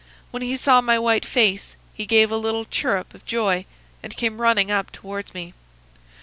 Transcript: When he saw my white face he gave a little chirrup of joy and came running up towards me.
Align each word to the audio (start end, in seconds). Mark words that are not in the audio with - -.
When 0.31 0.41
he 0.41 0.57
saw 0.57 0.81
my 0.81 0.97
white 0.97 1.27
face 1.27 1.75
he 1.93 2.07
gave 2.07 2.31
a 2.31 2.35
little 2.35 2.65
chirrup 2.65 3.13
of 3.13 3.23
joy 3.23 3.67
and 4.01 4.17
came 4.17 4.41
running 4.41 4.71
up 4.71 4.91
towards 4.91 5.31
me. 5.35 5.53